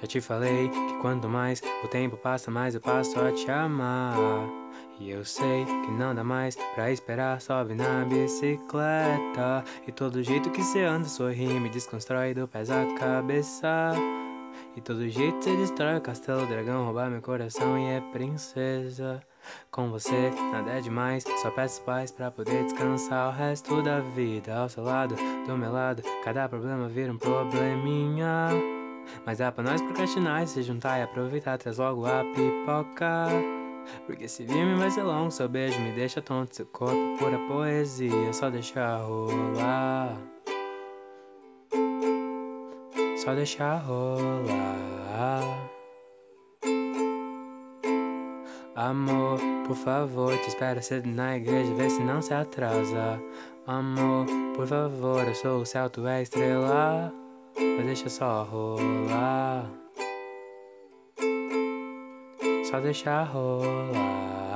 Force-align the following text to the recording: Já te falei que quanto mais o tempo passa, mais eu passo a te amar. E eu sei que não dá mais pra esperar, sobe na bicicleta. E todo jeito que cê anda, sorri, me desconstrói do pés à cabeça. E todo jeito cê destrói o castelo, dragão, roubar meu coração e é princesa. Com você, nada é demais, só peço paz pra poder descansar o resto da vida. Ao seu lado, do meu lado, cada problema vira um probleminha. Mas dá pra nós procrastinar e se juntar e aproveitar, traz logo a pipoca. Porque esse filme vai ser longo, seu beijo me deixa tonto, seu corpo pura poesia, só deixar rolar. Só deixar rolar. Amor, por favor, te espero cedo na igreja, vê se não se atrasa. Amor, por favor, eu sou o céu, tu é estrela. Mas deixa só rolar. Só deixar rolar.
Já 0.00 0.06
te 0.06 0.20
falei 0.20 0.68
que 0.68 0.94
quanto 1.00 1.28
mais 1.28 1.62
o 1.84 1.88
tempo 1.88 2.16
passa, 2.16 2.50
mais 2.50 2.74
eu 2.74 2.80
passo 2.80 3.20
a 3.20 3.32
te 3.32 3.50
amar. 3.50 4.16
E 4.98 5.10
eu 5.10 5.24
sei 5.24 5.64
que 5.64 5.90
não 5.90 6.14
dá 6.14 6.24
mais 6.24 6.56
pra 6.74 6.90
esperar, 6.90 7.40
sobe 7.40 7.74
na 7.74 8.04
bicicleta. 8.04 9.64
E 9.86 9.92
todo 9.92 10.22
jeito 10.22 10.50
que 10.50 10.62
cê 10.62 10.84
anda, 10.84 11.06
sorri, 11.06 11.48
me 11.60 11.68
desconstrói 11.68 12.34
do 12.34 12.48
pés 12.48 12.70
à 12.70 12.84
cabeça. 12.98 13.92
E 14.76 14.80
todo 14.80 15.08
jeito 15.08 15.42
cê 15.42 15.56
destrói 15.56 15.96
o 15.96 16.00
castelo, 16.00 16.46
dragão, 16.46 16.84
roubar 16.84 17.10
meu 17.10 17.20
coração 17.20 17.78
e 17.78 17.84
é 17.84 18.00
princesa. 18.12 19.22
Com 19.70 19.90
você, 19.90 20.30
nada 20.52 20.72
é 20.72 20.80
demais, 20.80 21.24
só 21.42 21.50
peço 21.50 21.82
paz 21.82 22.10
pra 22.10 22.30
poder 22.30 22.64
descansar 22.64 23.28
o 23.28 23.32
resto 23.32 23.82
da 23.82 24.00
vida. 24.00 24.54
Ao 24.54 24.68
seu 24.68 24.84
lado, 24.84 25.14
do 25.46 25.56
meu 25.56 25.72
lado, 25.72 26.02
cada 26.24 26.48
problema 26.48 26.88
vira 26.88 27.12
um 27.12 27.18
probleminha. 27.18 28.29
Mas 29.30 29.38
dá 29.38 29.52
pra 29.52 29.62
nós 29.62 29.80
procrastinar 29.80 30.42
e 30.42 30.46
se 30.48 30.60
juntar 30.60 30.98
e 30.98 31.02
aproveitar, 31.04 31.56
traz 31.56 31.78
logo 31.78 32.04
a 32.04 32.24
pipoca. 32.34 33.28
Porque 34.04 34.24
esse 34.24 34.44
filme 34.44 34.74
vai 34.74 34.90
ser 34.90 35.04
longo, 35.04 35.30
seu 35.30 35.48
beijo 35.48 35.78
me 35.78 35.92
deixa 35.92 36.20
tonto, 36.20 36.56
seu 36.56 36.66
corpo 36.66 36.98
pura 37.16 37.38
poesia, 37.46 38.32
só 38.32 38.50
deixar 38.50 38.96
rolar. 39.04 40.16
Só 43.18 43.32
deixar 43.32 43.76
rolar. 43.76 45.46
Amor, 48.74 49.38
por 49.64 49.76
favor, 49.76 50.36
te 50.38 50.48
espero 50.48 50.82
cedo 50.82 51.06
na 51.06 51.36
igreja, 51.36 51.72
vê 51.74 51.88
se 51.88 52.02
não 52.02 52.20
se 52.20 52.34
atrasa. 52.34 53.22
Amor, 53.64 54.26
por 54.56 54.66
favor, 54.66 55.24
eu 55.24 55.34
sou 55.36 55.60
o 55.60 55.66
céu, 55.66 55.88
tu 55.88 56.04
é 56.08 56.20
estrela. 56.20 57.19
Mas 57.60 57.86
deixa 57.86 58.08
só 58.08 58.42
rolar. 58.44 59.70
Só 62.70 62.80
deixar 62.80 63.24
rolar. 63.24 64.49